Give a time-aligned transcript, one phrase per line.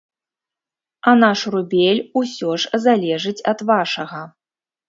[1.11, 4.21] А наш рубель ўсё ж залежыць ад вашага.